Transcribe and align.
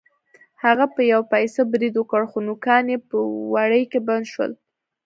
هغه 0.63 0.85
په 0.93 1.01
یو 1.11 1.21
پسه 1.31 1.61
برید 1.71 1.93
وکړ 1.97 2.21
خو 2.29 2.37
نوکان 2.47 2.83
یې 2.93 2.97
په 3.09 3.17
وړۍ 3.53 3.83
کې 3.91 3.99
بند 4.07 4.25
شول. 4.31 4.51